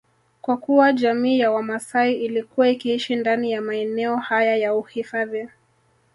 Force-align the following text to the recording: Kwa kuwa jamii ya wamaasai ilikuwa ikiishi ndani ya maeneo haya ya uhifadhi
Kwa 0.41 0.57
kuwa 0.57 0.93
jamii 0.93 1.39
ya 1.39 1.51
wamaasai 1.51 2.13
ilikuwa 2.13 2.69
ikiishi 2.69 3.15
ndani 3.15 3.51
ya 3.51 3.61
maeneo 3.61 4.17
haya 4.17 4.55
ya 4.57 4.75
uhifadhi 4.75 5.47